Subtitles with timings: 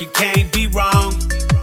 [0.00, 1.12] It can't be wrong.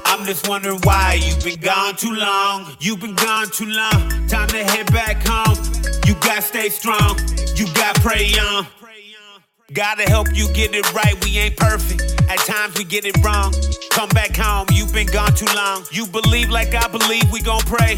[0.05, 2.75] I'm just wondering why you've been gone too long.
[2.79, 4.27] You've been gone too long.
[4.27, 5.57] Time to head back home.
[6.05, 7.17] You gotta stay strong.
[7.55, 8.67] You gotta pray on.
[9.73, 11.15] Gotta help you get it right.
[11.25, 12.01] We ain't perfect.
[12.29, 13.53] At times we get it wrong.
[13.89, 14.67] Come back home.
[14.71, 15.83] You've been gone too long.
[15.91, 17.31] You believe like I believe.
[17.31, 17.97] We gon' pray.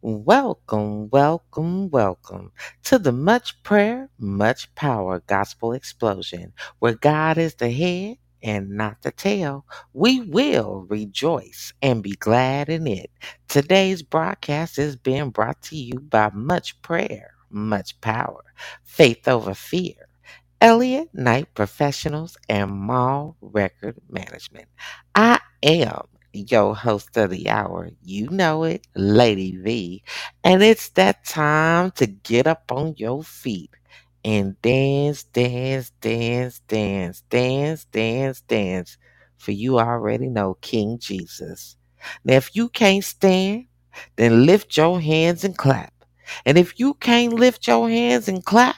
[0.00, 2.52] Welcome, welcome, welcome
[2.84, 9.02] to the Much Prayer, Much Power Gospel Explosion, where God is the head and not
[9.02, 9.66] the tail.
[9.94, 13.10] We will rejoice and be glad in it.
[13.48, 18.44] Today's broadcast is being brought to you by Much Prayer, Much Power,
[18.84, 19.94] Faith Over Fear.
[20.60, 24.66] Elliott Knight Professionals and Mall Record Management.
[25.14, 26.02] I am
[26.32, 27.90] your host of the hour.
[28.02, 30.02] You know it, Lady V.
[30.44, 33.70] And it's that time to get up on your feet
[34.24, 38.98] and dance, dance, dance, dance, dance, dance, dance.
[39.38, 41.76] For you already know King Jesus.
[42.24, 43.66] Now, if you can't stand,
[44.16, 45.92] then lift your hands and clap.
[46.44, 48.76] And if you can't lift your hands and clap,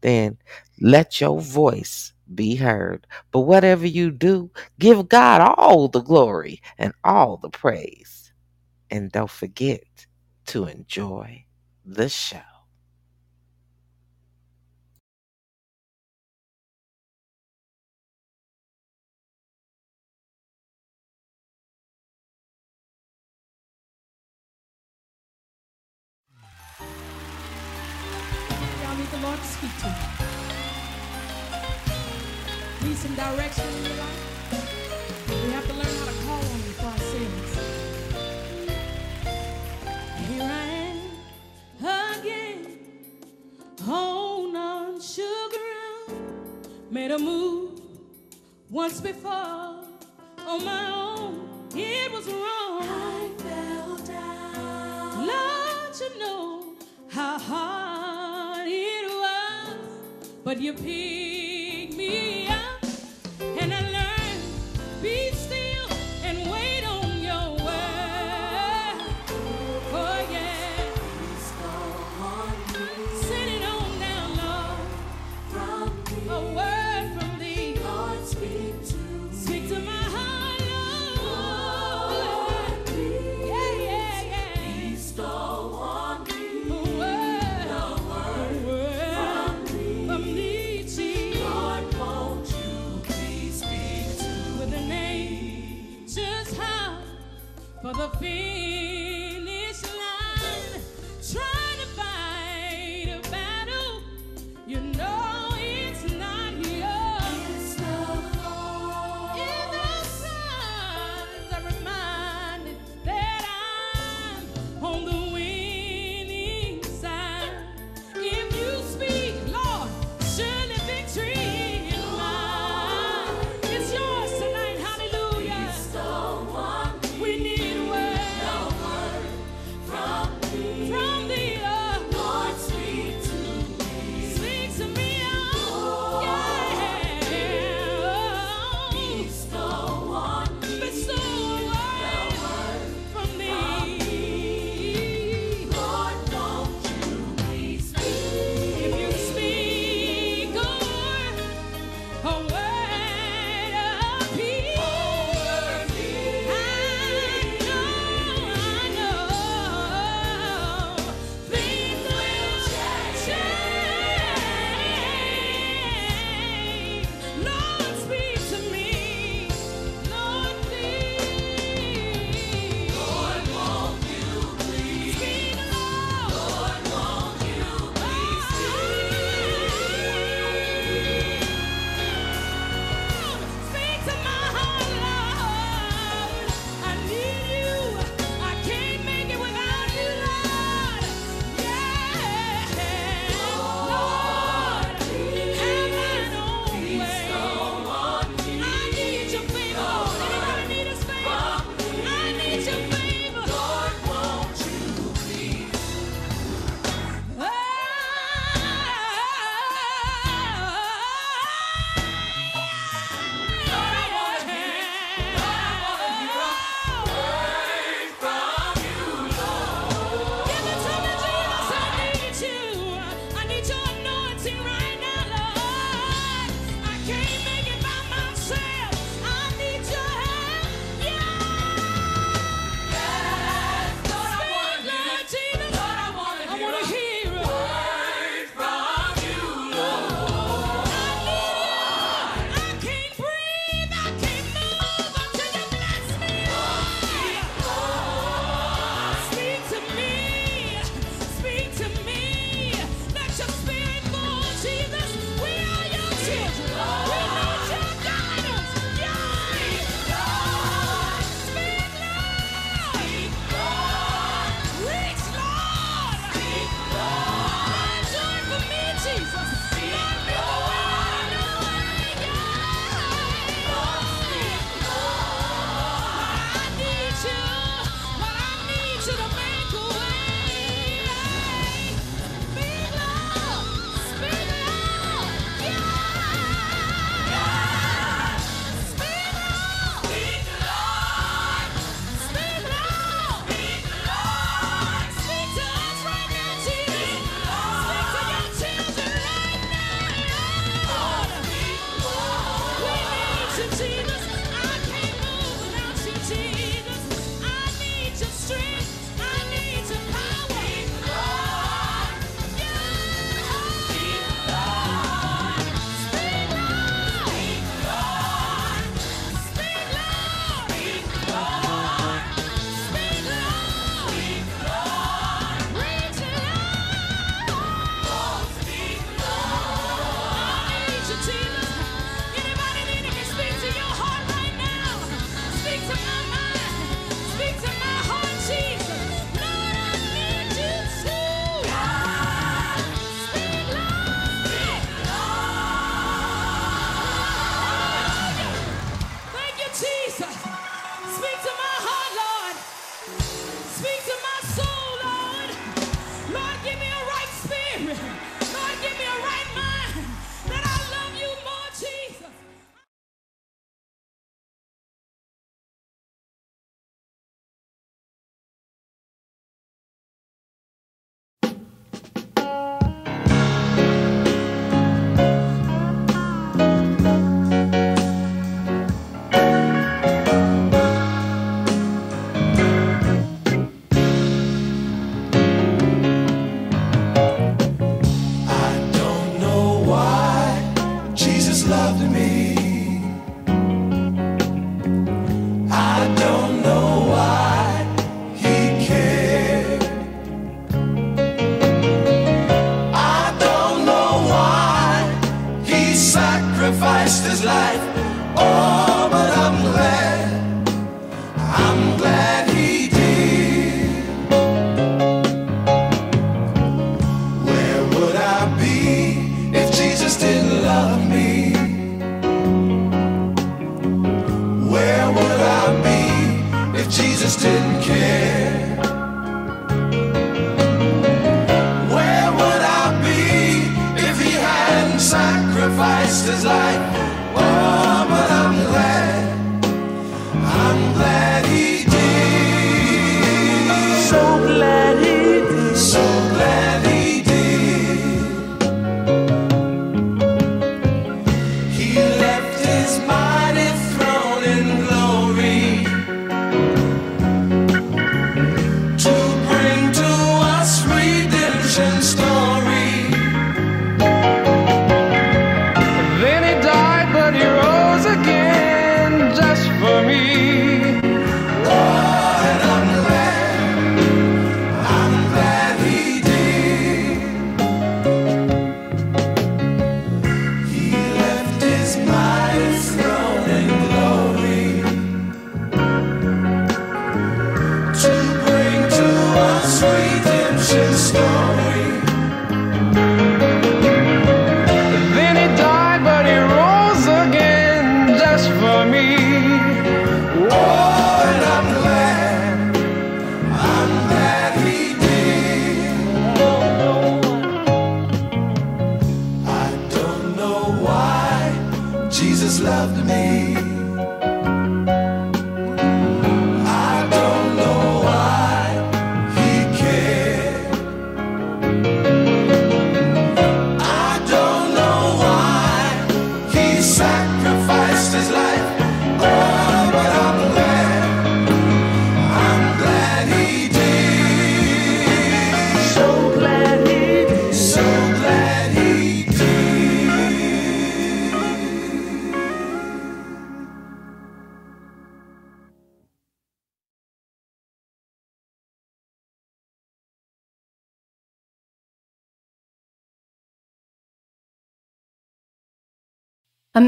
[0.00, 0.38] then
[0.80, 3.06] let your voice be heard.
[3.32, 8.32] But whatever you do, give God all the glory and all the praise.
[8.90, 10.06] And don't forget
[10.46, 11.46] to enjoy
[11.84, 12.40] the show.
[28.82, 30.11] Y'all need the Lord to speak to you.
[32.84, 34.44] Need some direction in your life?
[35.28, 37.52] We have to learn how to call on you for ourselves.
[40.28, 42.78] Here I am again,
[43.88, 45.72] on on sugar
[46.90, 47.80] made a move
[48.68, 51.68] once before on my own.
[51.76, 52.82] It was wrong.
[52.82, 55.26] I fell down.
[55.28, 56.74] Lord, you know
[57.08, 59.76] how hard it was,
[60.42, 62.41] but you picked me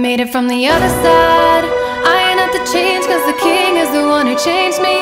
[0.05, 1.65] made it from the other side.
[2.13, 4.97] I ain't have to change, cause the king is the one who changed me.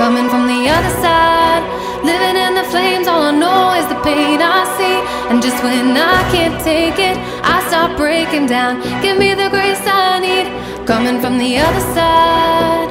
[0.00, 1.60] Coming from the other side,
[2.00, 4.96] living in the flames, all I know is the pain I see.
[5.28, 8.80] And just when I can't take it, I start breaking down.
[9.04, 10.46] Give me the grace I need.
[10.86, 12.88] Coming from the other side,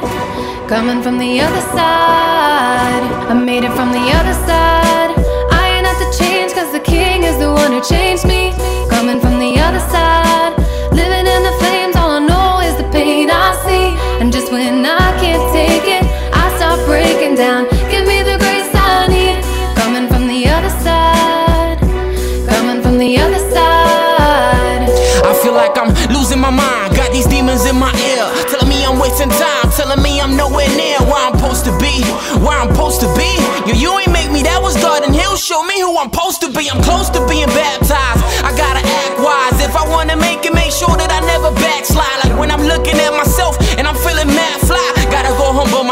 [0.70, 3.04] coming from the other side.
[3.26, 5.18] I made it from the other side.
[5.50, 8.54] I ain't have to change, cause the king is the one who changed me.
[8.88, 10.25] Coming from the other side,
[32.66, 33.30] I'm supposed to be.
[33.70, 36.42] Yo, you ain't make me, that was God, and He'll show me who I'm supposed
[36.42, 36.68] to be.
[36.68, 38.05] I'm close to being baptized.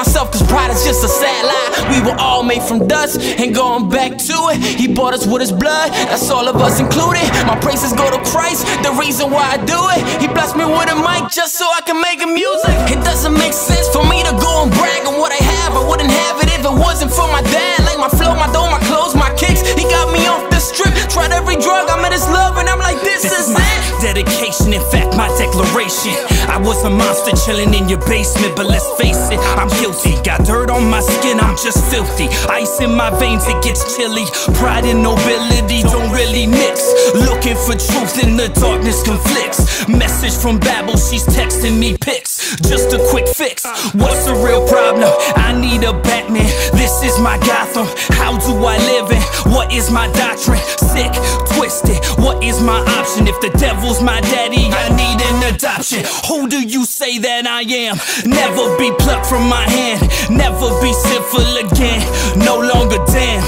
[0.04, 1.72] Myself, cause pride is just a sad lie.
[1.88, 4.60] We were all made from dust and going back to it.
[4.60, 7.24] He bought us with His blood, that's all of us included.
[7.48, 10.04] My praises go to Christ, the reason why I do it.
[10.20, 12.76] He blessed me with a mic just so I can make a music.
[12.92, 15.72] It doesn't make sense for me to go and brag on what I have.
[15.80, 17.88] I wouldn't have it if it wasn't for my dad.
[17.88, 19.64] Like my flow, my dough, my clothes, my kicks.
[19.64, 20.94] He got me off strip.
[21.10, 23.62] Tried every drug, I met his love, and I'm like, this, This is is my
[23.62, 24.02] it.
[24.02, 26.14] dedication, in fact, my declaration.
[26.50, 30.18] I was a monster chilling in your basement, but let's face it, I'm guilty.
[30.24, 32.28] Got dirt on my skin, I'm just filthy.
[32.50, 34.26] Ice in my veins, it gets chilly.
[34.58, 36.82] Pride and nobility don't really mix.
[37.14, 39.88] Looking for truth in the darkness conflicts.
[39.88, 42.33] Message from Babel, she's texting me pics.
[42.62, 43.66] Just a quick fix.
[43.94, 45.10] What's the real problem?
[45.36, 46.46] I need a Batman.
[46.74, 47.88] This is my Gotham.
[48.16, 49.22] How do I live in?
[49.52, 50.62] What is my doctrine?
[50.78, 51.12] Sick,
[51.56, 51.98] twisted.
[52.24, 53.28] What is my option?
[53.28, 56.04] If the devil's my daddy, I need an adoption.
[56.28, 57.98] Who do you say that I am?
[58.26, 60.02] Never be plucked from my hand.
[60.30, 62.02] Never be sinful again.
[62.38, 63.44] No longer damn.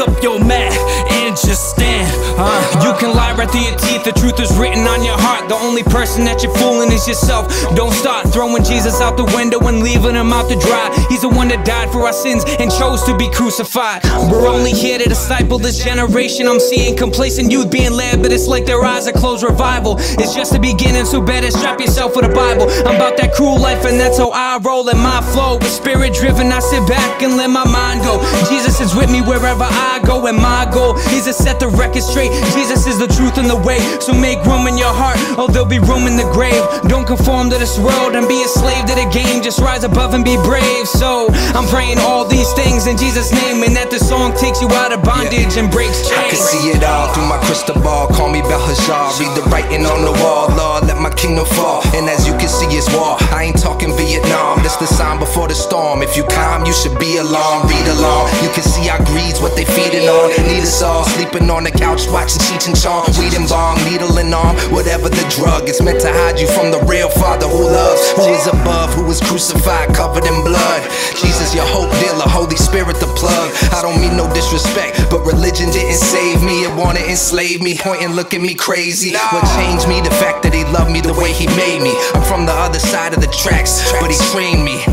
[0.00, 0.72] Up your mat
[1.12, 2.08] and just stand.
[2.38, 5.46] Uh, You can lie right through your teeth, the truth is written on your heart.
[5.50, 7.52] The only person that you're fooling is yourself.
[7.76, 10.88] Don't start throwing Jesus out the window and leaving him out to dry.
[11.10, 14.02] He's the one that died for our sins and chose to be crucified.
[14.32, 16.48] We're only here to disciple this generation.
[16.48, 19.44] I'm seeing complacent youth being led, but it's like their eyes are closed.
[19.44, 22.70] Revival It's just the beginning, so better strap yourself with a Bible.
[22.88, 25.60] I'm about that cruel life, and that's how I roll in my flow.
[25.60, 28.16] Spirit driven, I sit back and let my mind go.
[28.48, 32.02] Jesus is with me wherever I go, and my goal is to set the record
[32.02, 32.30] straight.
[32.54, 35.66] Jesus is the truth and the way, so make room in your heart, or there'll
[35.66, 36.62] be room in the grave.
[36.88, 39.42] Don't conform to this world and be a slave to the game.
[39.42, 40.86] Just rise above and be brave.
[40.86, 44.68] So I'm praying all these things in Jesus' name, and that the song takes you
[44.78, 46.20] out of bondage and breaks chains.
[46.20, 48.06] I can see it all through my crystal ball.
[48.08, 49.18] Call me Belshazzar.
[49.18, 50.48] Read the writing on the wall.
[50.54, 51.82] Lord, Let my kingdom fall.
[51.96, 53.16] And as you can see, it's war.
[53.32, 54.62] I ain't talking Vietnam.
[54.62, 56.02] This the sign before the storm.
[56.02, 57.70] If you calm, you should be alarmed.
[57.70, 58.28] Read along.
[58.42, 60.28] You can see our greed's what they feeding on.
[60.44, 63.08] Need us all sleeping on the couch, watching Cheech and Chong.
[63.16, 64.56] Weed and bong, needle and arm.
[64.72, 68.28] Whatever the drug, it's meant to hide you from the real Father who loves, who
[68.28, 70.82] is above, who was crucified, covered in blood.
[71.16, 73.48] Jesus, your hope dealer, Holy Spirit, the plug.
[73.72, 76.64] I don't mean no disrespect, but religion didn't save me.
[76.64, 79.14] It wanted to enslave me, point and look at me crazy.
[79.32, 80.00] What changed me?
[80.00, 81.94] The fact that he loved me the way he made me.
[82.14, 84.84] I'm from the other side of the tracks, but he trained me.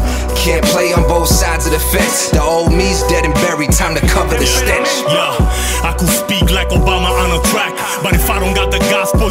[0.47, 2.31] Can't play on both sides of the fence.
[2.31, 4.87] The old me's dead and buried, time to cover the stench.
[5.11, 5.35] Yeah,
[5.83, 7.75] I could speak like Obama on a track.
[7.99, 9.26] But if I don't got the gospel,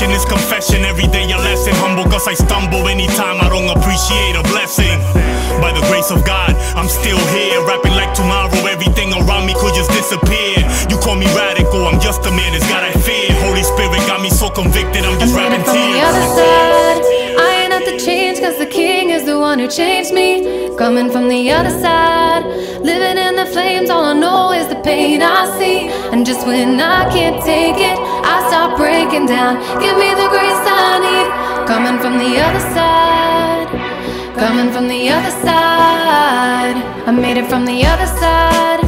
[0.00, 0.84] single session is confession.
[0.84, 1.74] Every day a lesson.
[1.76, 4.98] Humble cause I stumble anytime I don't appreciate a blessing.
[5.60, 7.60] By the grace of God, I'm still here.
[7.66, 10.64] Rapping like tomorrow, everything around me could just disappear.
[10.88, 13.28] You call me radical, I'm just a man, it's God I fear.
[13.44, 17.00] Holy Spirit got me so convicted, I'm just I'm rapping from the other side.
[17.36, 20.74] I ain't have to change cause the king is the one who changed me.
[20.76, 22.44] Coming from the other side.
[22.80, 24.14] Living in the flames, all
[25.00, 25.78] pain I see.
[26.12, 27.98] And just when I can't take it,
[28.32, 29.52] I start breaking down.
[29.82, 31.28] Give me the grace I need.
[31.70, 33.68] Coming from the other side.
[34.42, 36.76] Coming from the other side.
[37.08, 38.79] I made it from the other side.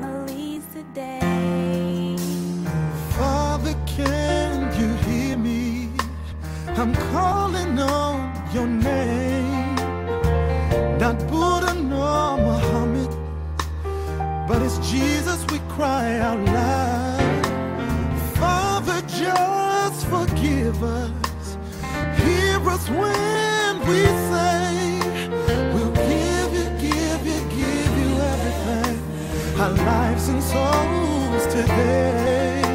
[0.00, 2.16] families today.
[3.16, 5.90] Father, can you hear me?
[6.68, 8.14] I'm calling on
[8.54, 9.74] your name.
[10.98, 13.10] Not Buddha nor Muhammad,
[14.48, 17.46] but it's Jesus we cry out loud.
[18.36, 21.56] Father, just forgive us.
[22.22, 24.87] Hear us when we say.
[29.60, 32.67] our lives and souls today.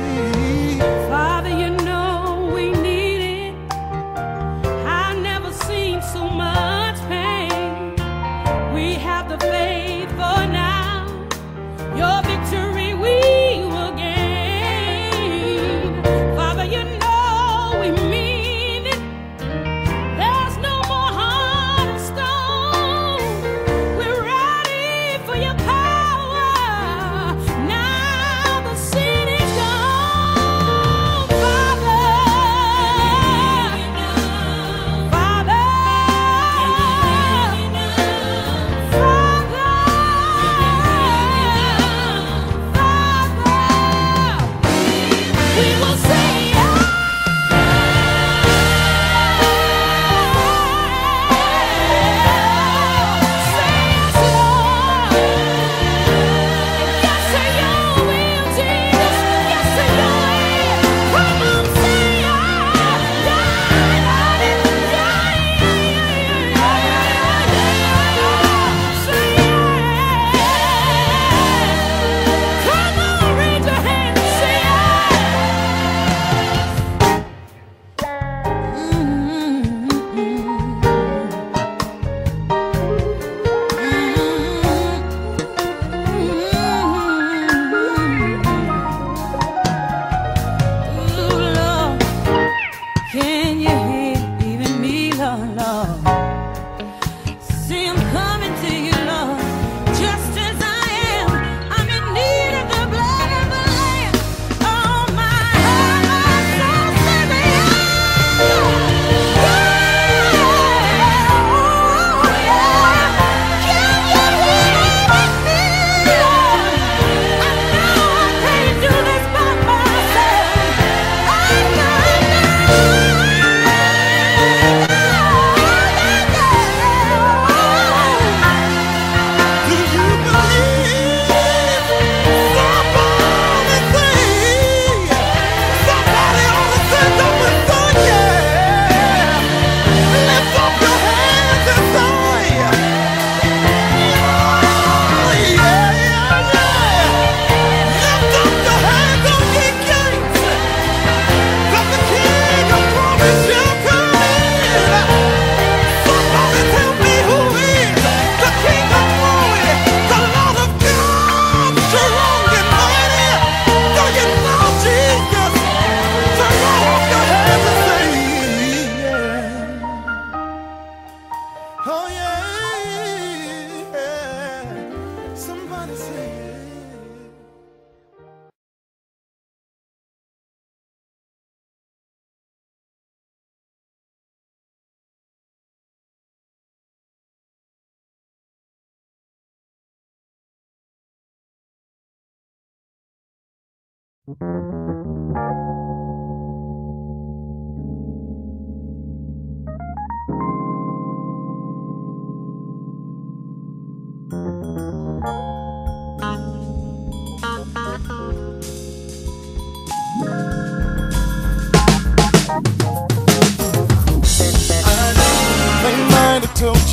[194.25, 194.37] told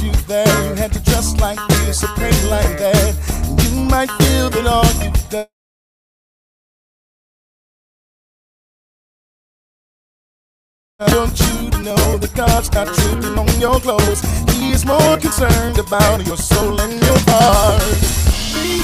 [0.02, 3.14] you that you had to dress like this or paint like that.
[3.62, 5.59] You might feel that all you've done.
[11.06, 14.20] Don't you know that God's not tripping on your clothes?
[14.52, 17.80] He is more concerned about your soul and your heart.
[18.52, 18.82] He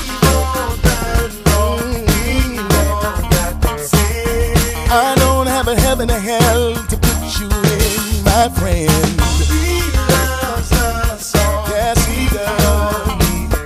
[4.88, 9.20] I don't have a heaven or hell to put you in, my friend.
[9.44, 11.68] He loves us all.
[11.68, 13.60] Yes, he does.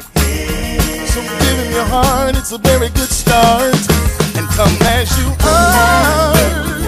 [1.14, 3.76] So give him your heart, it's a very good start.
[4.34, 6.79] And come as you are.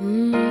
[0.00, 0.49] Mm.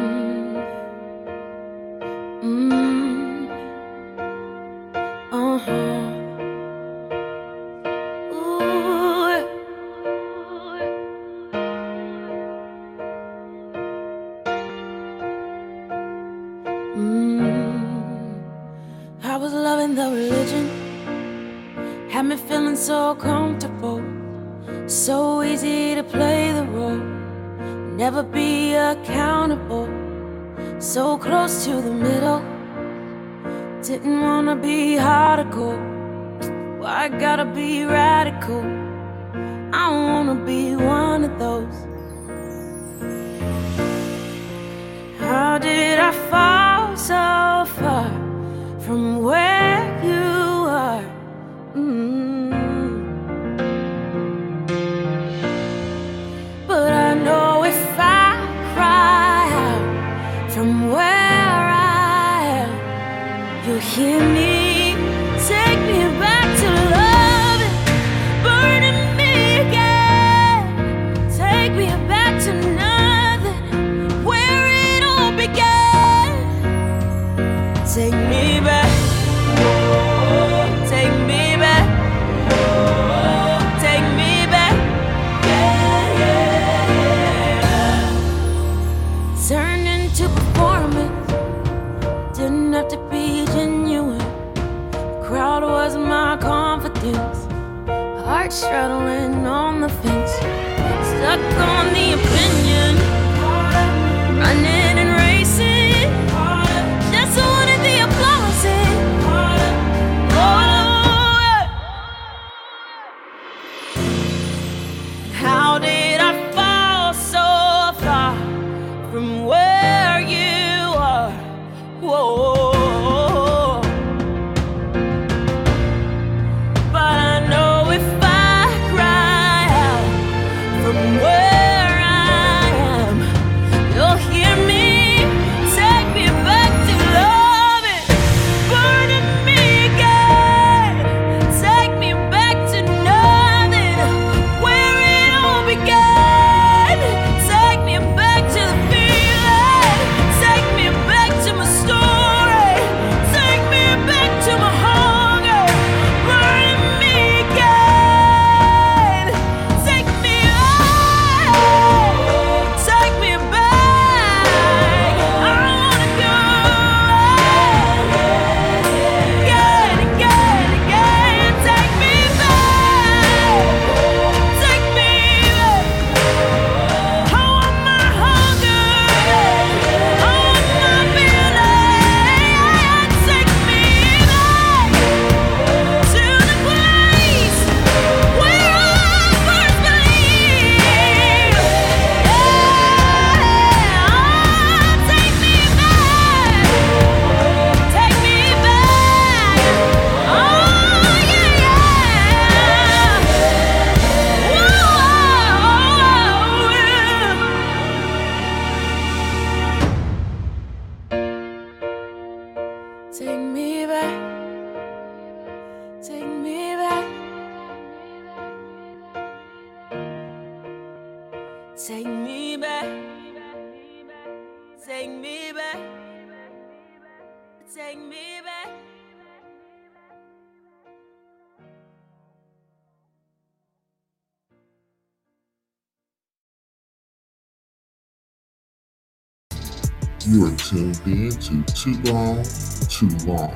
[240.29, 242.43] You are tuned in to Too Long,
[242.87, 243.51] Too Long,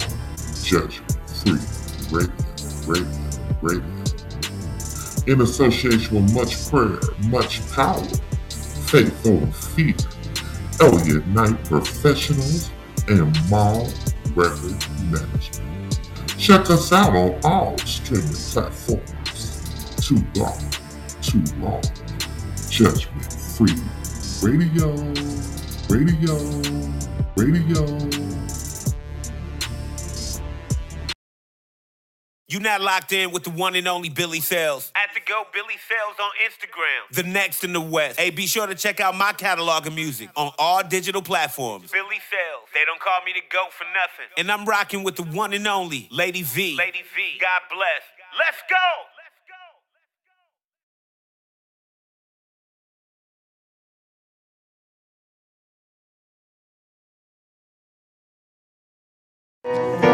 [0.64, 1.60] Judgment Free
[2.10, 2.34] Radio,
[2.88, 3.30] Radio,
[3.62, 4.04] Radio.
[5.28, 6.98] In association with much prayer,
[7.28, 8.04] much power,
[8.50, 9.14] faith
[9.76, 10.10] feet, fear,
[10.82, 12.72] Elliott Knight Professionals,
[13.08, 13.88] and Mall
[14.34, 16.00] Record Management.
[16.40, 19.96] Check us out on all streaming platforms.
[19.98, 20.72] Too long,
[21.22, 21.84] too long.
[22.68, 23.76] Judgment Free
[24.42, 25.53] Radio.
[25.90, 26.36] Radio,
[27.36, 28.00] radio.
[32.48, 34.92] You not locked in with the one and only Billy Sales.
[34.96, 37.16] At the go, Billy Sales on Instagram.
[37.16, 38.20] The next in the West.
[38.20, 41.92] Hey, be sure to check out my catalog of music on all digital platforms.
[41.92, 42.70] Billy Sales.
[42.74, 44.32] They don't call me the GOAT for nothing.
[44.38, 46.76] And I'm rocking with the one and only Lady V.
[46.78, 47.38] Lady V.
[47.42, 48.02] God bless.
[48.38, 49.13] Let's go!
[59.66, 60.13] Oh,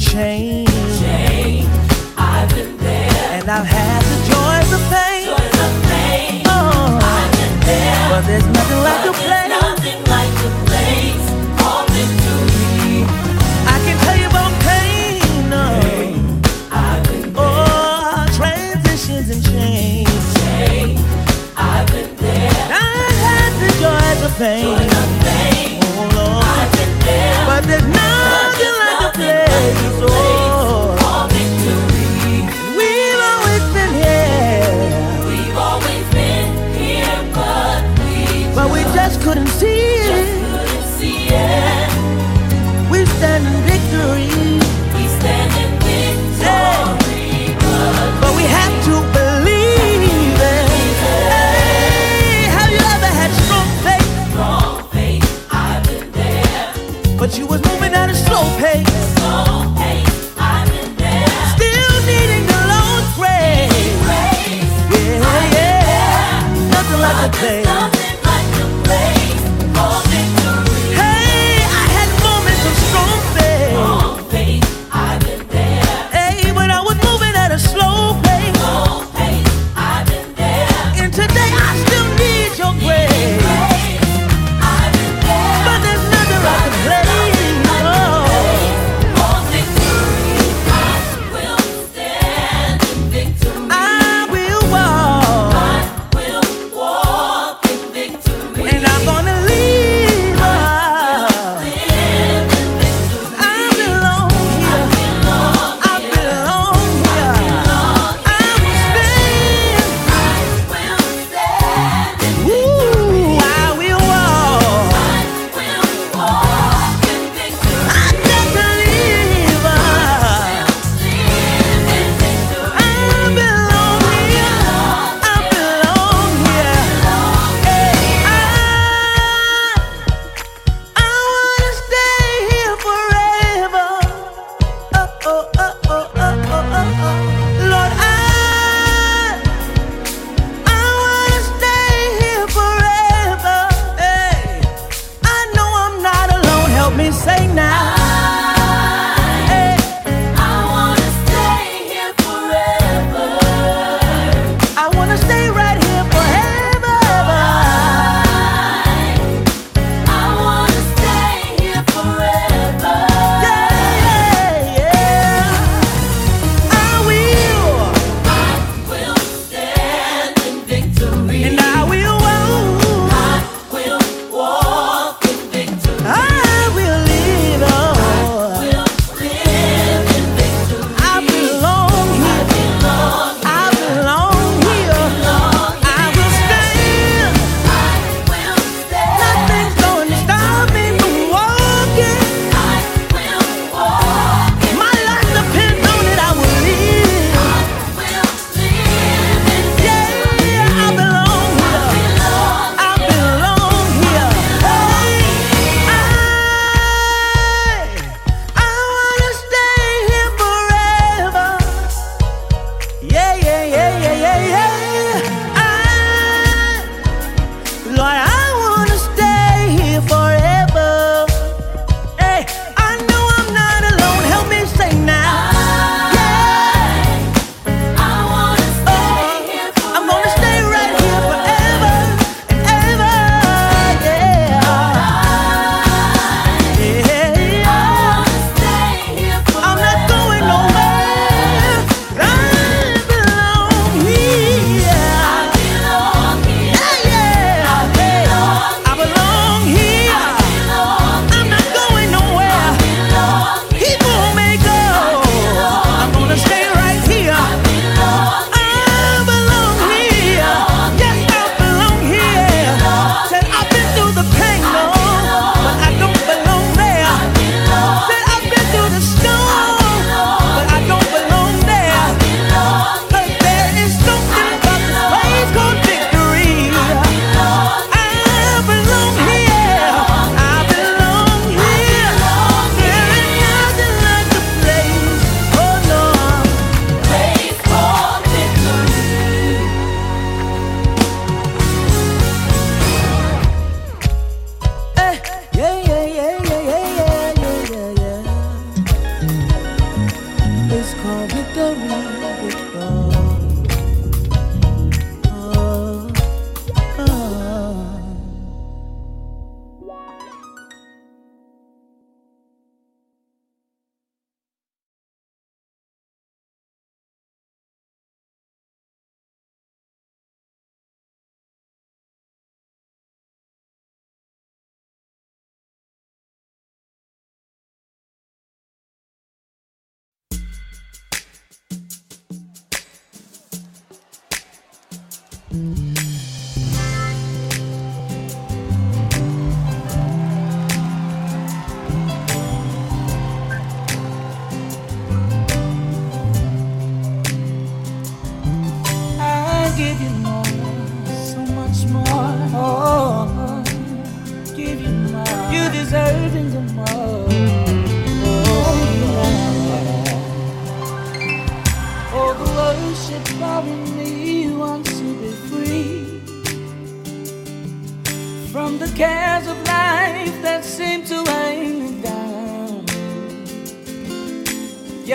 [0.00, 0.59] Change,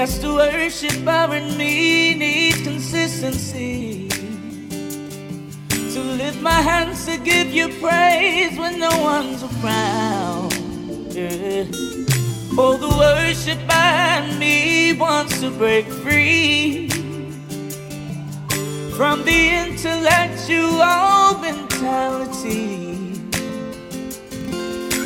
[0.06, 4.08] Yes, to worship our me needs consistency.
[5.93, 10.53] To lift my hands to give you praise when no one's around.
[11.12, 11.66] Yeah.
[12.56, 16.88] Oh, the worship in me wants to break free
[18.97, 22.86] from the intellectual mentality.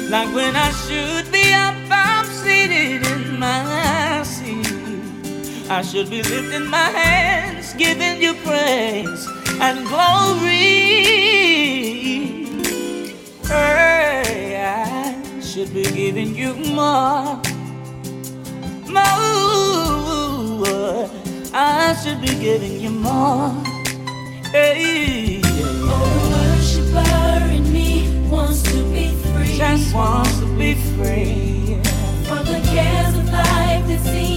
[0.10, 3.99] Like when I should be up, I'm seated in my.
[5.70, 9.28] I should be lifting my hands, giving you praise
[9.61, 10.57] and glory.
[13.45, 17.39] Hey, I should be giving you more,
[18.88, 21.09] more.
[21.53, 23.49] I should be giving you more.
[24.51, 29.57] Hey, The worshiper in me wants to be free.
[29.57, 31.78] just wants to be free
[32.28, 34.28] From the cares of life that seem to weigh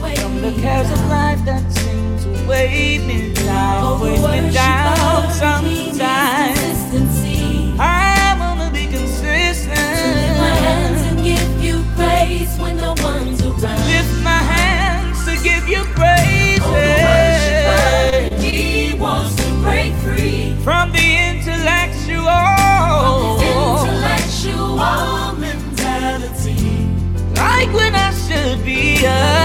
[0.00, 5.24] from the cares of life that seem to weigh me down, weigh me down.
[5.24, 6.58] in me needs Sometimes.
[7.80, 9.76] I wanna be consistent.
[9.76, 13.86] Lift my hands and give you praise when no one's around.
[13.86, 16.60] Lift my hands to give you praise.
[16.62, 18.36] Oh, worshiper
[19.00, 22.24] wants to break free From the intellectual.
[23.02, 26.88] from intellectual mentality.
[27.36, 29.39] Like when I should be Should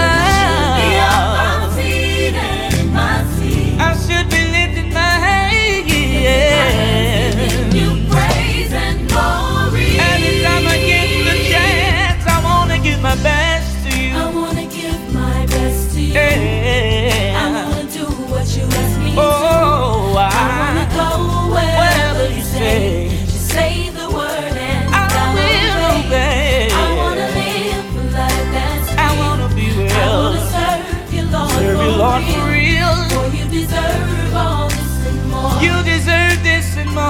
[16.16, 17.44] Yeah.
[17.44, 20.20] I wanna do what you ask me Oh, to.
[20.20, 21.08] I I, wanna go
[21.54, 23.10] wherever wherever you say.
[23.10, 23.26] say.
[23.26, 26.70] Just say the word and I I'll will obey.
[26.72, 31.80] I wanna live a life that's I wanna be I wanna serve you, Lord, Serve
[31.84, 32.96] you, for Lord, for real.
[33.12, 35.52] For you deserve all this and more.
[35.66, 37.02] You deserve this and so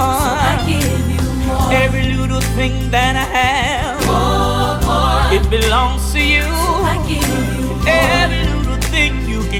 [0.50, 1.70] I give you more.
[1.72, 5.30] Every little thing that I have, more, more.
[5.36, 6.42] it belongs to you.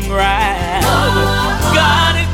[0.00, 0.82] Can grab,
[1.74, 2.25] God,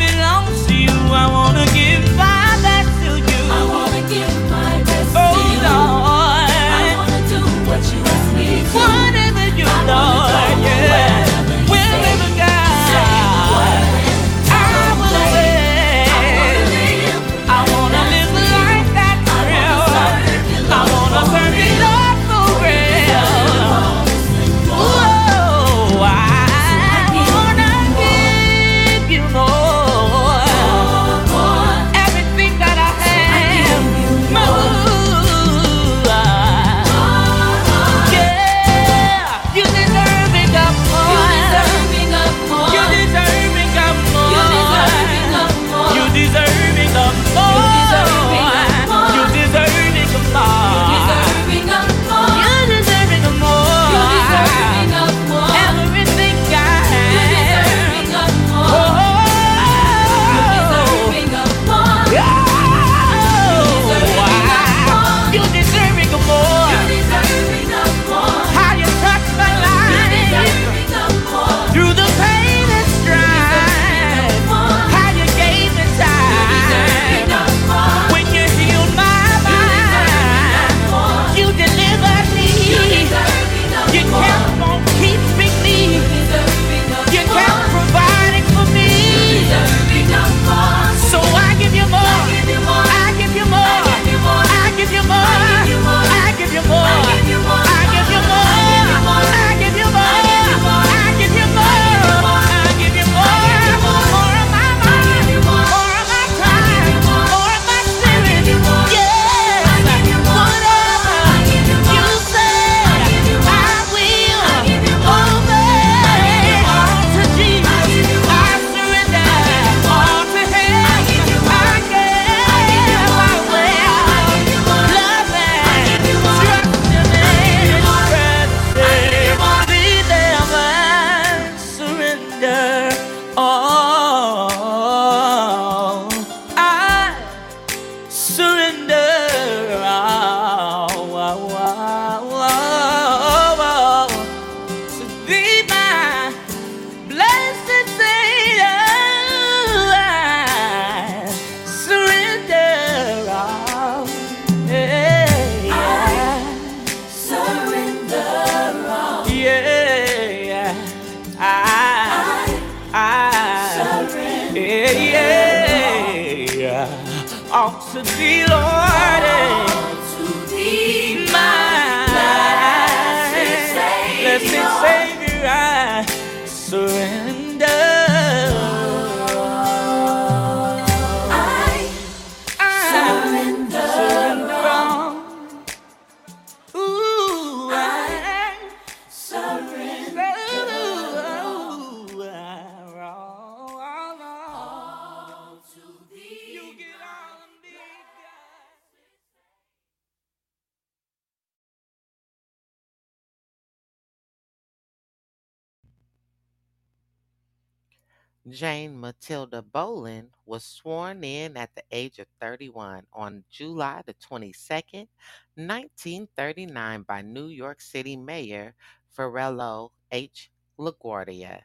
[212.52, 215.08] 31 on July the 22nd,
[215.54, 218.74] 1939 by New York City Mayor
[219.16, 220.50] Fiorello H.
[220.78, 221.60] LaGuardia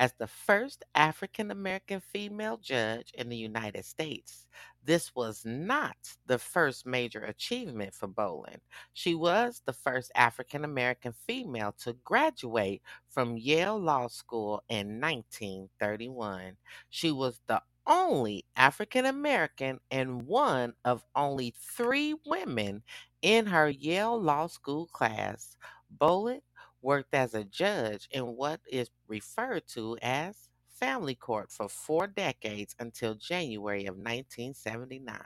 [0.00, 4.46] as the first African American female judge in the United States.
[4.84, 8.58] This was not the first major achievement for Bolin.
[8.94, 16.56] She was the first African American female to graduate from Yale Law School in 1931.
[16.90, 22.82] She was the only African American and one of only three women
[23.22, 25.56] in her Yale Law School class.
[25.98, 26.40] Bolin
[26.82, 30.48] worked as a judge in what is referred to as
[30.82, 35.16] family court for four decades until January of 1979,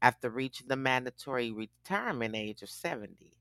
[0.00, 3.36] after reaching the mandatory retirement age of 70.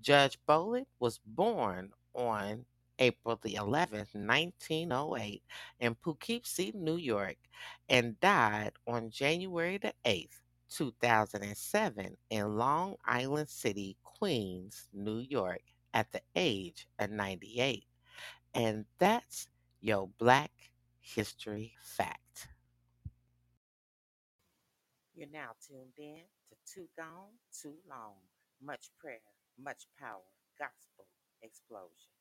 [0.00, 2.64] Judge Bolin was born on
[2.98, 5.42] April the 11th, 1908,
[5.80, 7.36] in Poughkeepsie, New York,
[7.88, 10.40] and died on January the 8th,
[10.70, 15.62] 2007, in Long Island City, Queens, New York,
[15.94, 17.84] at the age of 98.
[18.54, 19.48] And that's
[19.80, 20.52] your Black
[21.00, 22.48] History Fact.
[25.14, 28.16] You're now tuned in to Too Gone, Too Long.
[28.62, 29.20] Much prayer,
[29.62, 30.24] much power,
[30.58, 31.06] gospel
[31.42, 32.15] explosion.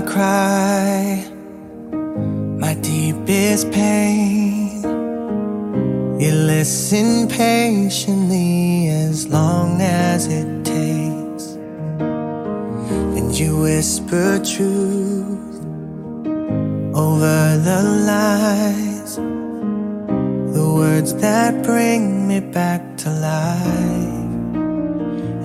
[0.00, 1.24] My cry,
[2.58, 4.82] my deepest pain.
[6.18, 11.54] You listen patiently as long as it takes.
[13.16, 15.64] And you whisper truth
[16.94, 19.16] over the lies.
[20.54, 24.18] The words that bring me back to life.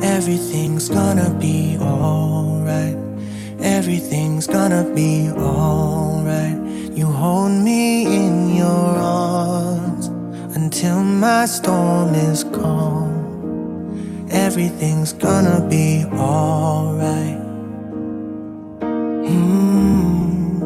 [0.03, 3.04] Everything's gonna be alright.
[3.65, 6.55] Everything's gonna be alright.
[6.93, 10.05] You hold me in your arms
[10.55, 14.27] until my storm is calm.
[14.29, 17.41] Everything's gonna be alright.
[19.33, 20.61] Mm,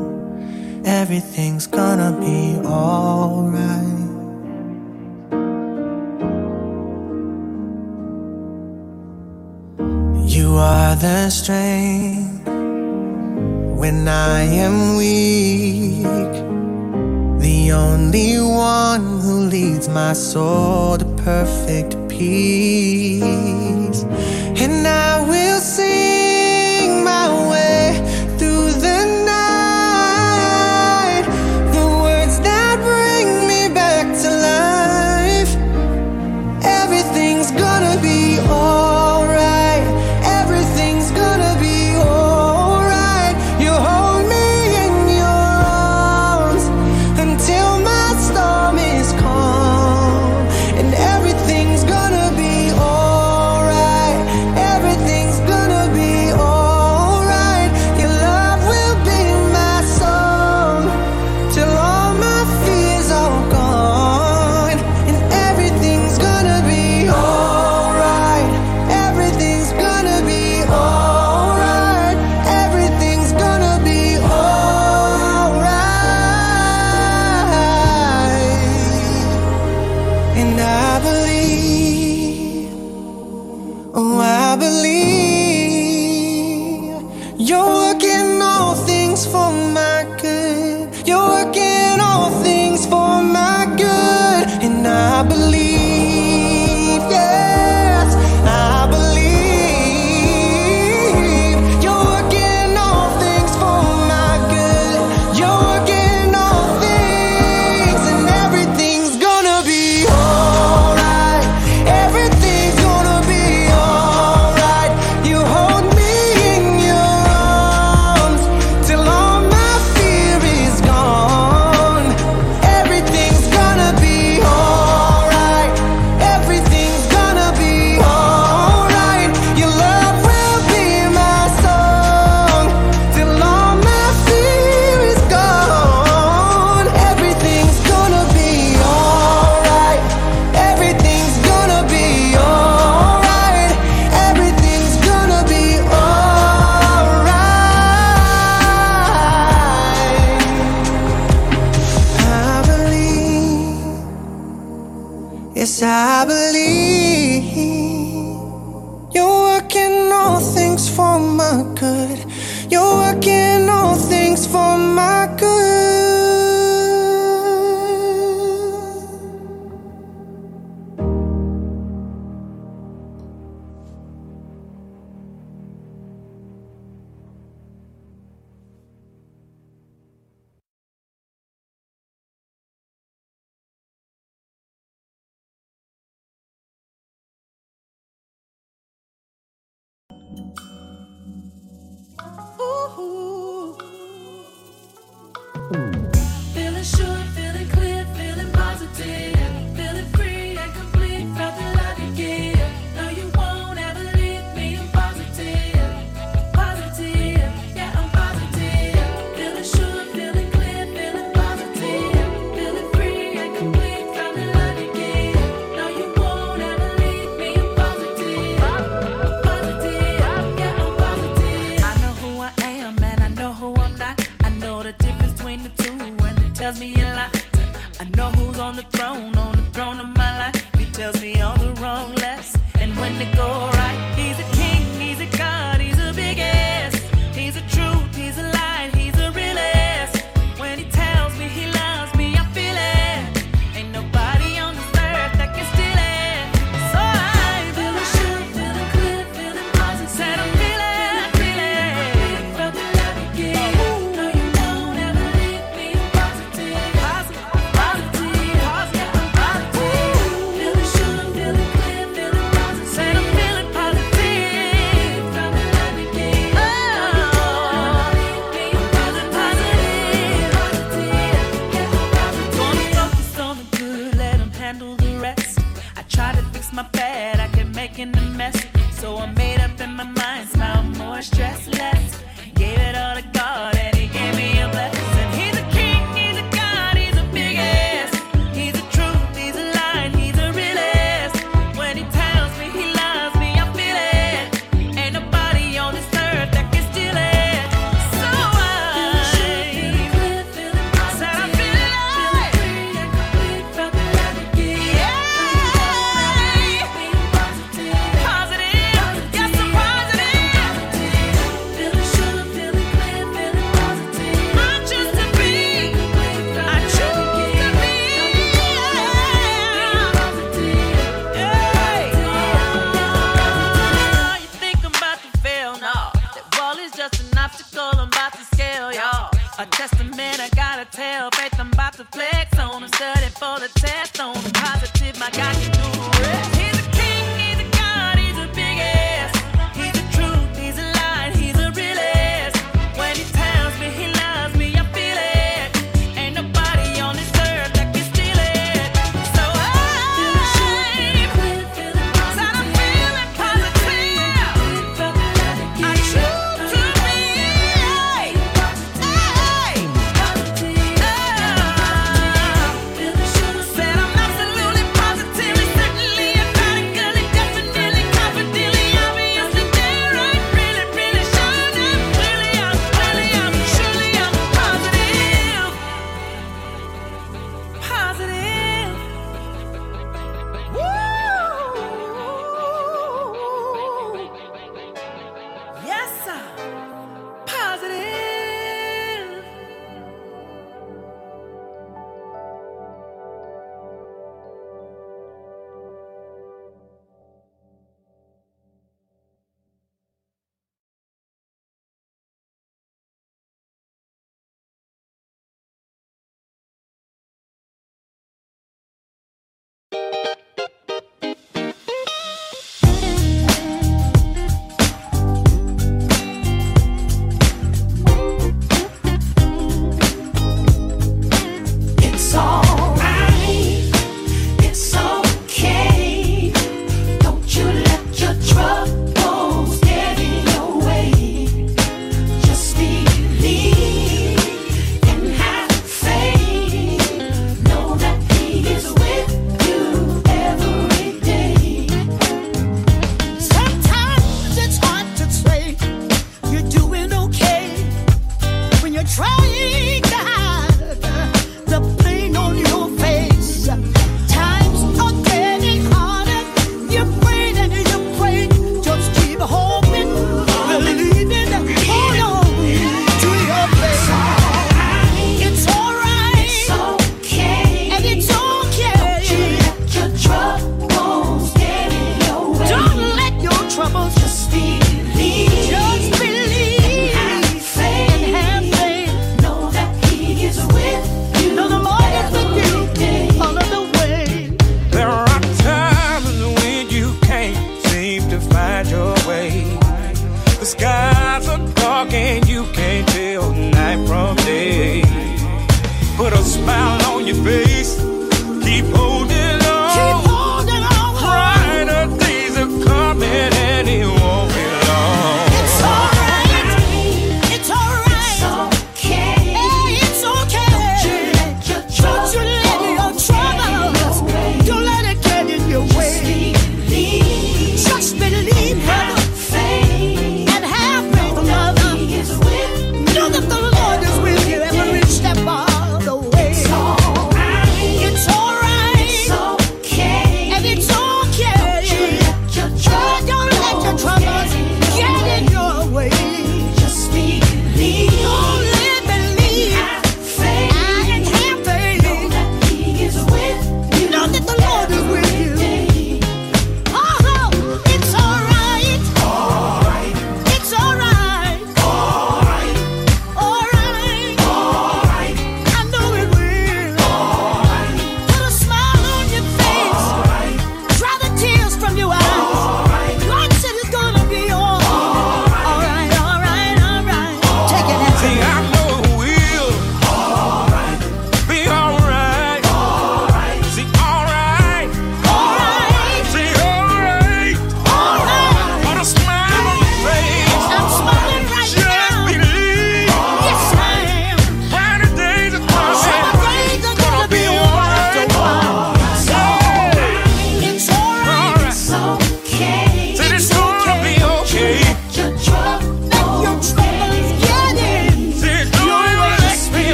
[0.86, 3.96] everything's gonna be alright.
[10.28, 12.39] You are the strength
[13.80, 16.04] when I am weak.
[17.40, 23.24] The only one who leads my soul to perfect peace.
[24.64, 26.09] And I will sing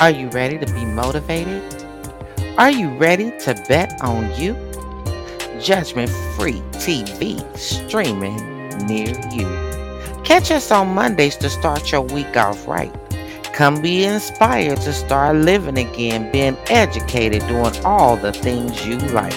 [0.00, 1.60] Are you ready to be motivated?
[2.56, 4.54] Are you ready to bet on you?
[5.60, 8.36] Judgment Free TV streaming
[8.86, 10.22] near you.
[10.22, 12.94] Catch us on Mondays to start your week off right.
[13.52, 19.34] Come be inspired to start living again, being educated, doing all the things you like.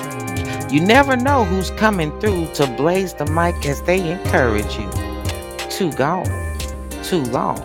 [0.71, 4.91] You never know who's coming through to blaze the mic as they encourage you.
[5.71, 6.29] Too gone,
[7.01, 7.57] too long.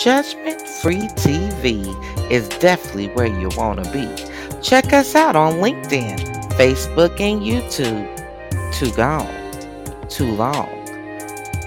[0.00, 1.84] Judgment Free TV
[2.32, 4.08] is definitely where you want to be.
[4.62, 6.18] Check us out on LinkedIn,
[6.54, 8.08] Facebook, and YouTube.
[8.72, 9.28] Too gone,
[10.08, 10.68] too long.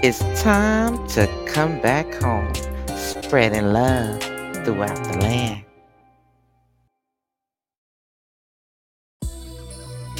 [0.02, 2.52] It's time to come back home,
[2.96, 4.20] spreading love
[4.64, 5.64] throughout the land.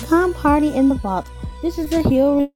[0.08, 1.28] Come party in the vault.
[1.62, 2.52] This is a hill.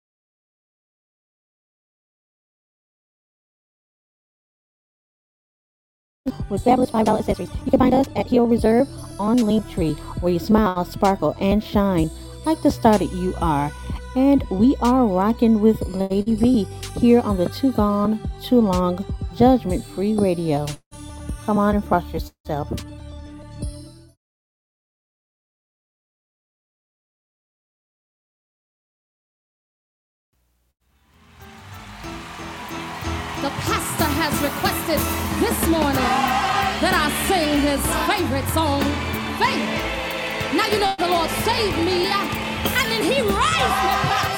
[6.51, 7.49] With fabulous $5 accessories.
[7.65, 8.87] You can find us at Hill Reserve
[9.19, 12.11] on Linktree, where you smile, sparkle, and shine
[12.45, 13.73] like the star that you are.
[14.17, 16.65] And we are rocking with Lady V
[16.99, 19.03] here on the Too Gone, Too Long
[19.35, 20.67] Judgment Free Radio.
[21.47, 22.69] Come on and frost yourself.
[33.41, 35.97] The pastor has requested this morning
[36.85, 38.83] that I sing his favorite song,
[39.41, 39.73] Faith.
[40.53, 44.30] Now you know the Lord saved me, and then he raised me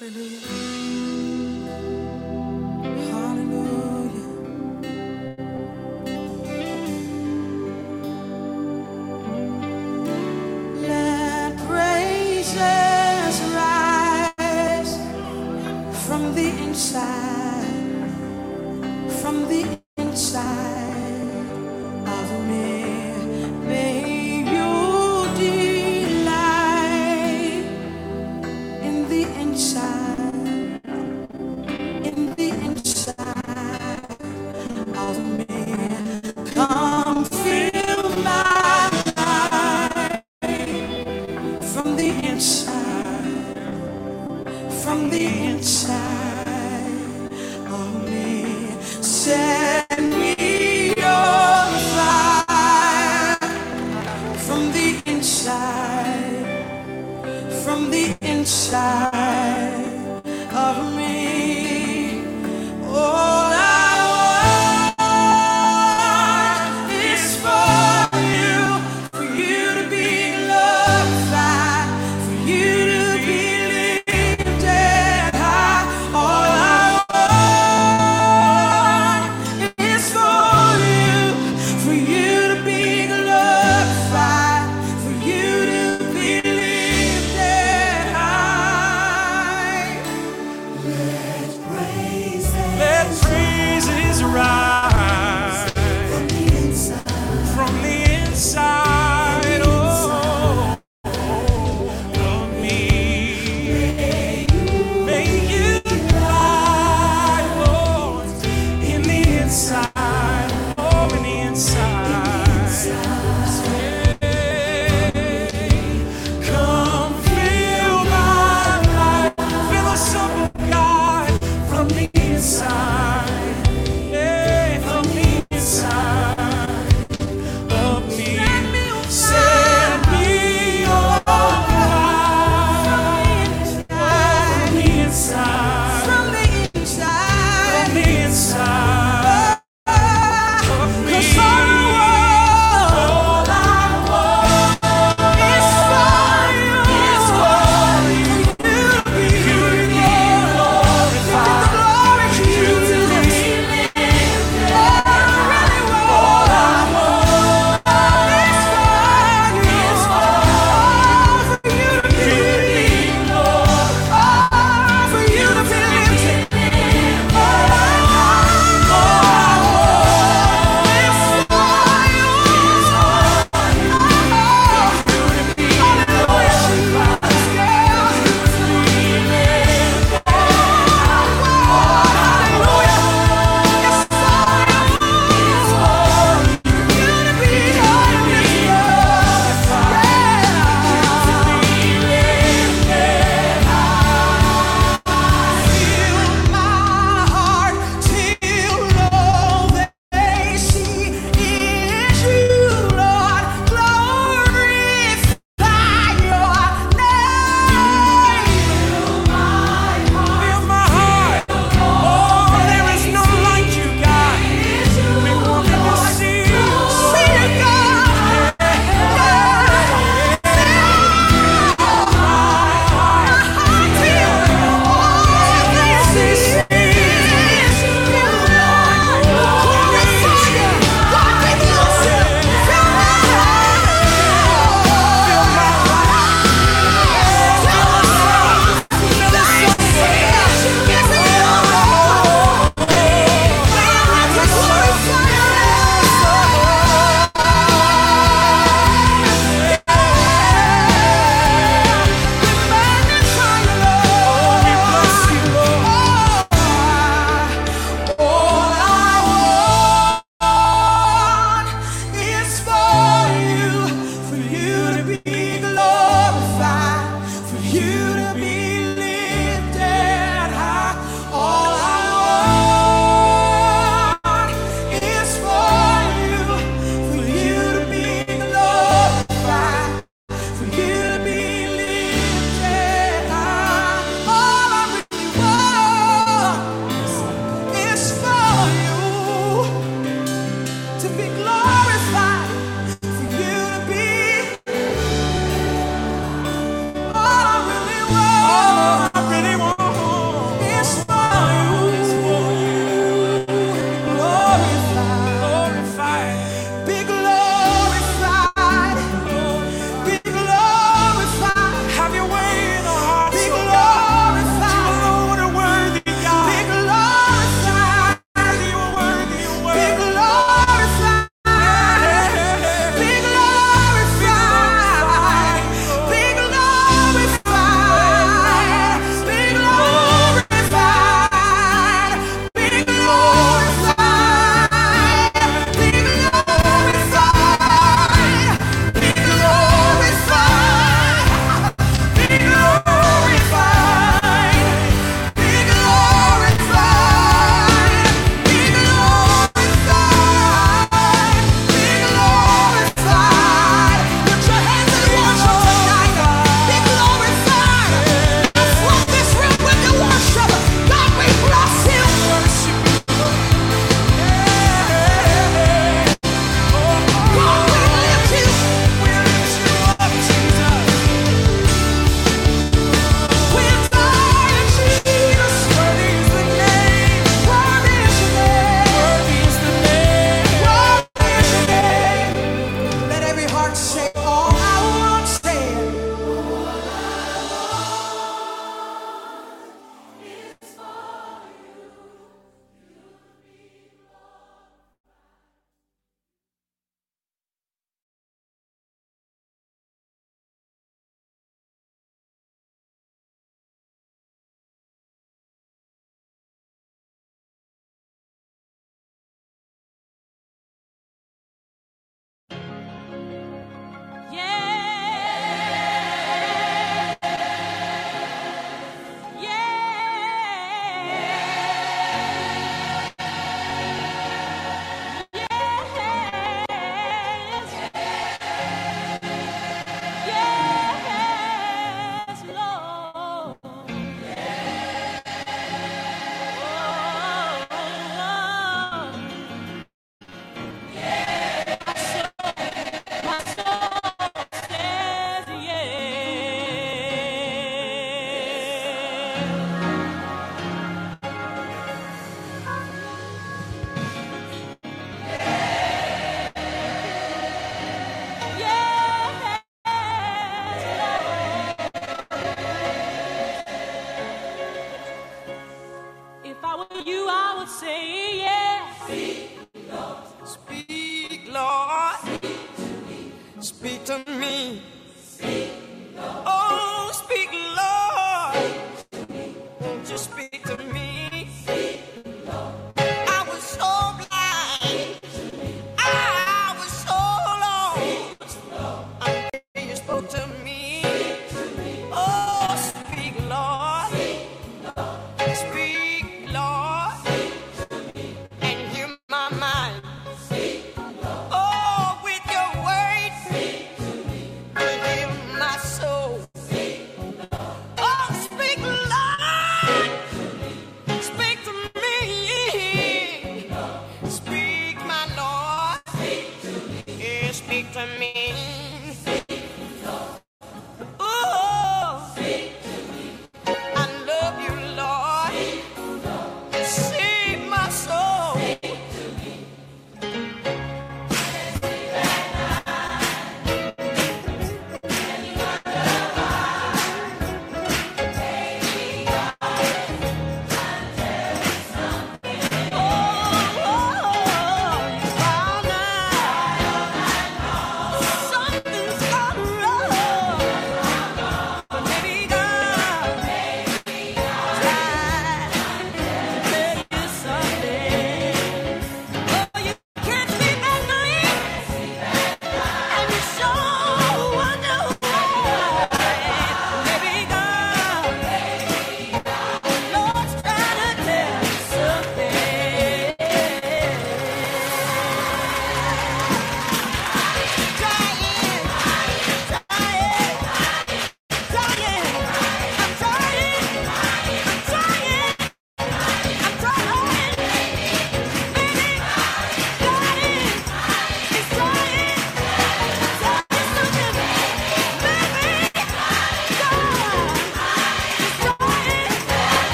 [0.00, 0.57] Let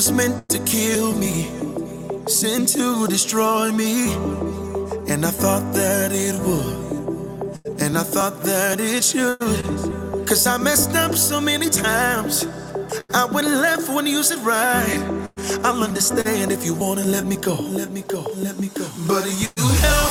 [0.00, 1.44] was meant to kill me,
[2.26, 4.10] sent to destroy me.
[5.12, 10.26] And I thought that it would, and I thought that it should.
[10.26, 12.46] Cause I messed up so many times.
[13.12, 15.02] I went left when you said right.
[15.64, 18.86] I'll understand if you wanna let me go, let me go, let me go.
[19.06, 20.09] But you help.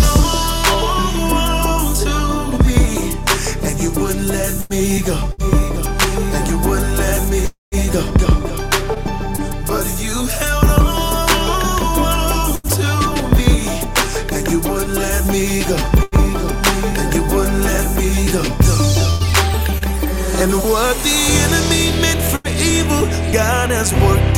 [23.80, 24.29] has worked.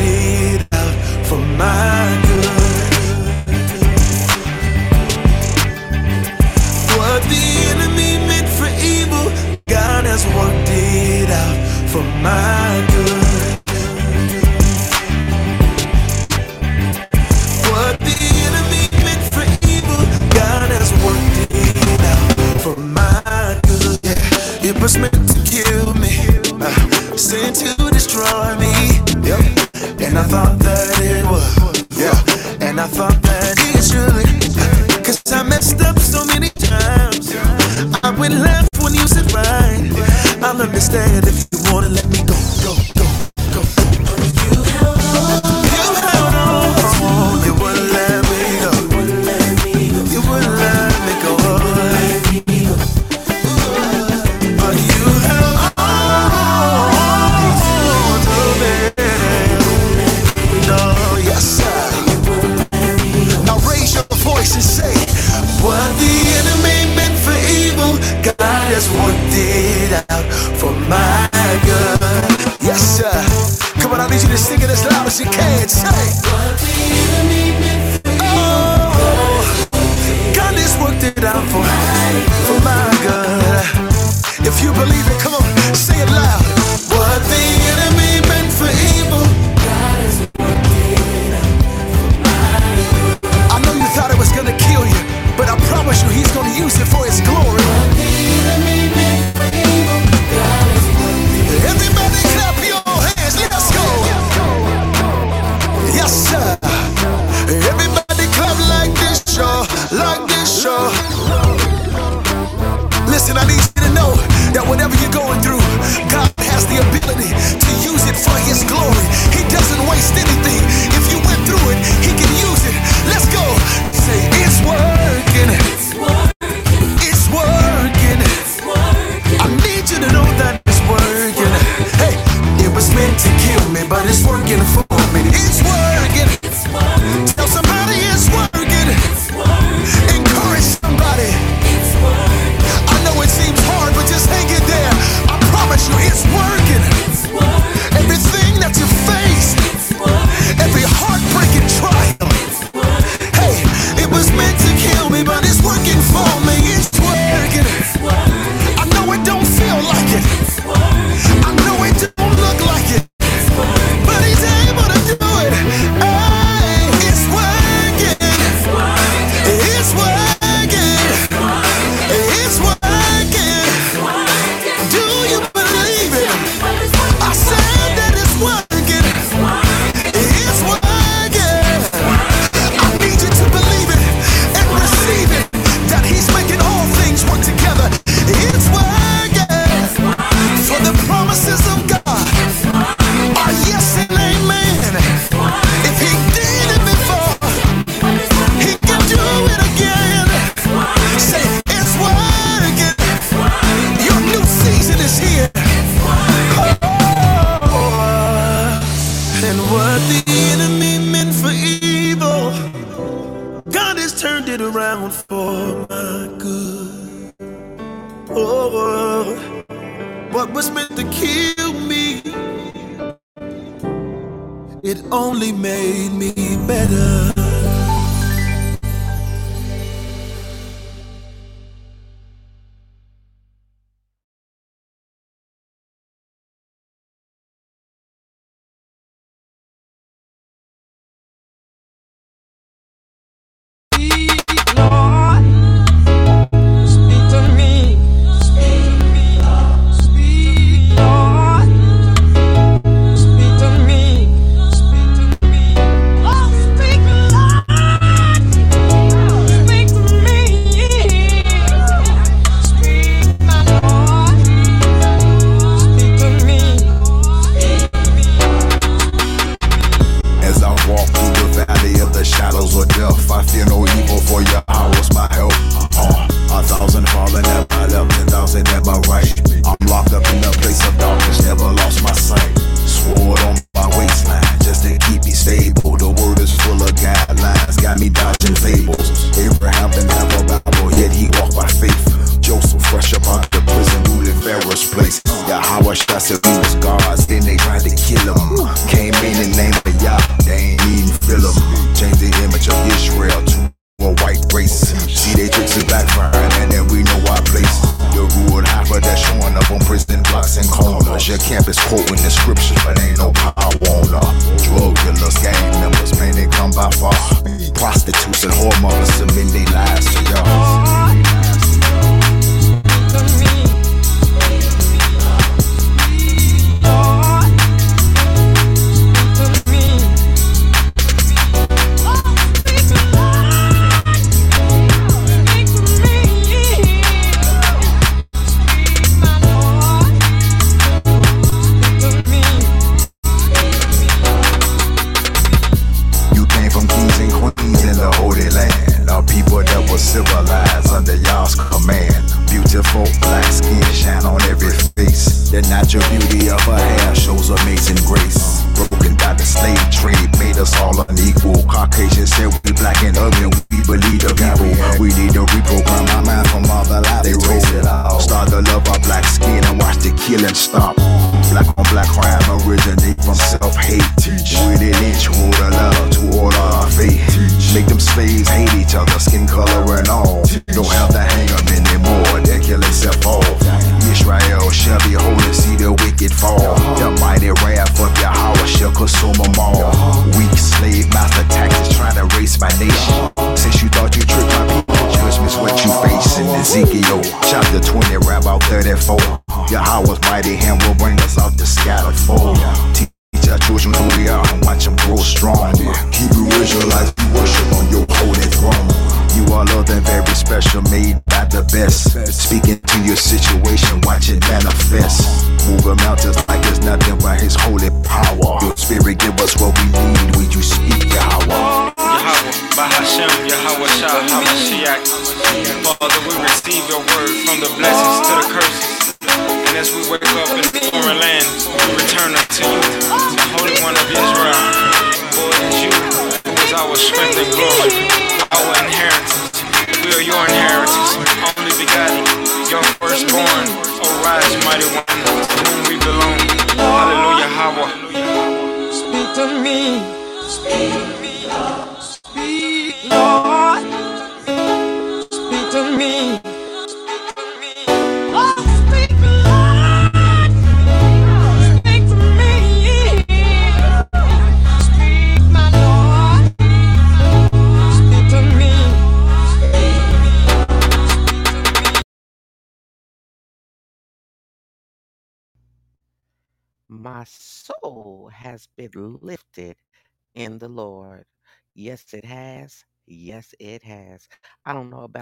[296.72, 298.68] scars, then they tried to kill him.
[298.88, 300.20] Came in the name of y'all.
[300.46, 300.71] they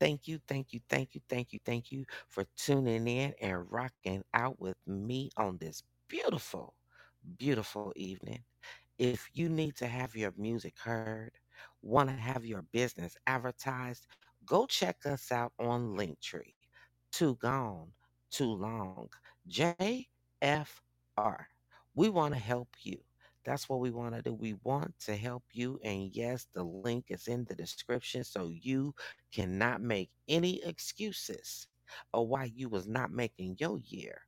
[0.00, 4.24] Thank you, thank you, thank you, thank you, thank you for tuning in and rocking
[4.34, 6.74] out with me on this beautiful,
[7.38, 8.44] beautiful evening.
[8.98, 11.32] If you need to have your music heard,
[11.82, 14.06] want to have your business advertised,
[14.46, 16.54] go check us out on Linktree.
[17.12, 17.88] Too gone,
[18.30, 19.08] too long.
[19.48, 20.06] JFR.
[21.94, 22.98] We want to help you.
[23.44, 24.34] That's what we want to do.
[24.34, 25.80] We want to help you.
[25.82, 28.94] And yes, the link is in the description so you
[29.32, 31.66] cannot make any excuses
[32.12, 34.20] of why you was not making your year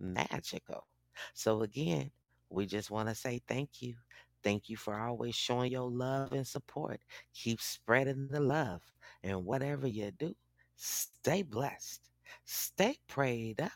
[0.00, 0.86] magical.
[1.34, 2.10] So again,
[2.48, 3.94] we just want to say thank you.
[4.42, 7.00] Thank you for always showing your love and support.
[7.34, 8.82] Keep spreading the love.
[9.22, 10.34] And whatever you do,
[10.76, 12.10] stay blessed.
[12.44, 13.72] Stay prayed up.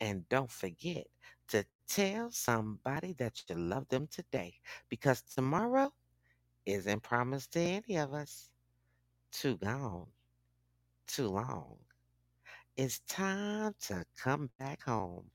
[0.00, 1.06] And don't forget
[1.48, 4.54] to tell somebody that you love them today
[4.88, 5.92] because tomorrow
[6.66, 8.50] isn't promised to any of us.
[9.32, 10.06] Too gone,
[11.06, 11.76] too long.
[12.76, 15.30] It's time to come back home,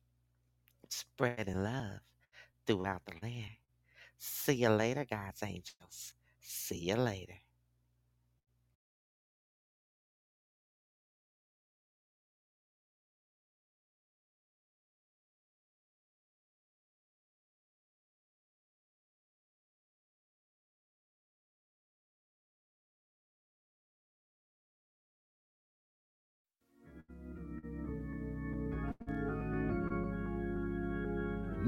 [0.90, 2.00] spreading love
[2.68, 3.61] throughout the land.
[4.24, 6.14] See you later, God's angels.
[6.40, 7.34] See you later.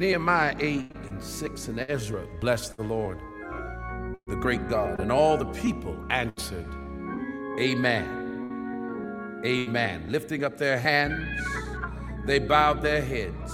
[0.03, 3.21] Nehemiah 8 and 6 and Ezra blessed the Lord,
[4.27, 6.67] the great God, and all the people answered,
[7.57, 9.41] Amen.
[9.45, 10.03] Amen.
[10.09, 11.25] Lifting up their hands,
[12.25, 13.53] they bowed their heads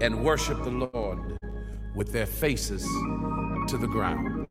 [0.00, 1.18] and worshiped the Lord
[1.94, 2.82] with their faces
[3.68, 4.46] to the ground.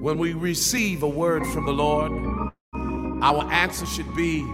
[0.00, 2.10] When we receive a word from the Lord,
[3.22, 4.44] our answer should be,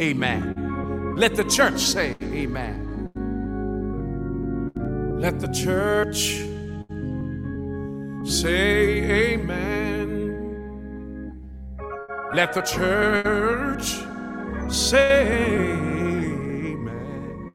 [0.00, 1.14] Amen.
[1.16, 2.87] Let the church say, Amen.
[5.18, 6.44] Let the church
[8.24, 10.14] say amen.
[12.32, 13.96] Let the church
[14.72, 15.72] say
[16.70, 17.50] amen.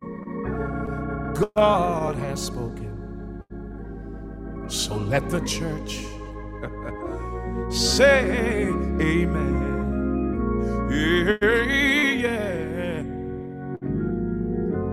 [1.55, 3.43] God has spoken.
[4.67, 5.99] So let the church
[7.73, 8.67] say
[8.99, 9.71] amen.
[12.21, 13.03] Yeah.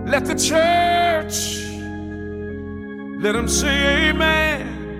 [0.06, 1.69] Let the church
[3.20, 4.96] let them say amen.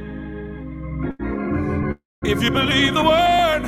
[2.22, 3.62] If you believe the word,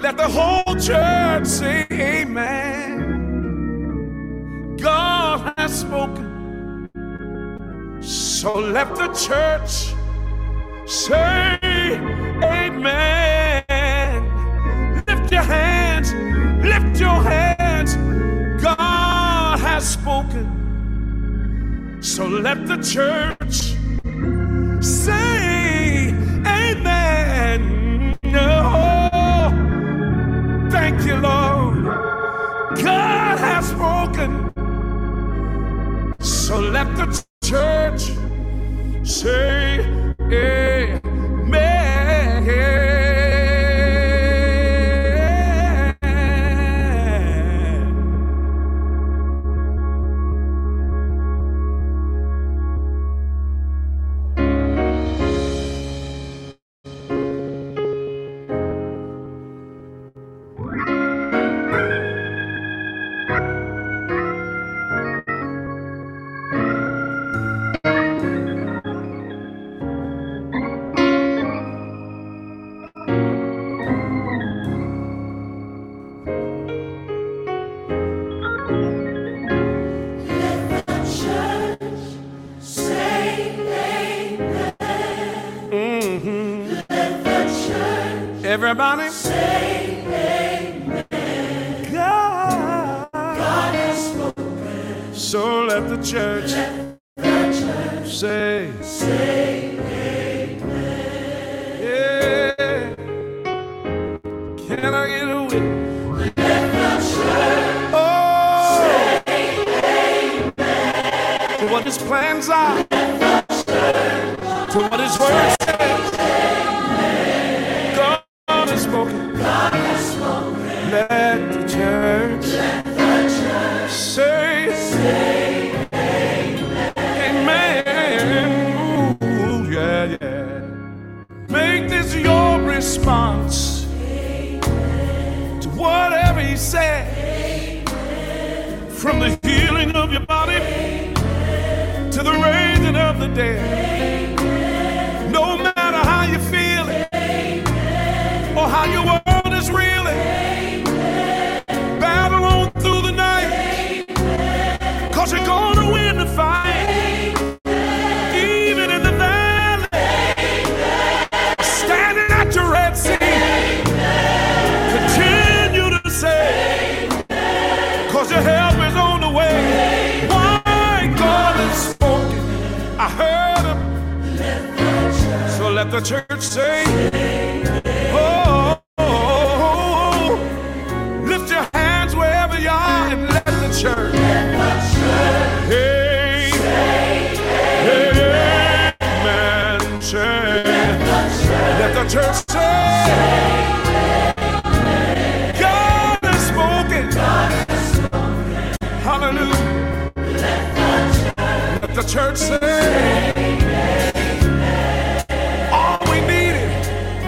[0.00, 3.26] let the whole church say amen.
[4.76, 6.88] God has spoken.
[8.00, 9.92] So let the church
[10.88, 11.58] say
[12.44, 13.64] amen.
[15.08, 16.14] Lift your hands,
[16.64, 17.96] lift your hands.
[18.62, 20.62] God has spoken.
[22.00, 23.71] So let the church
[36.72, 37.31] left the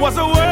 [0.00, 0.43] was a word.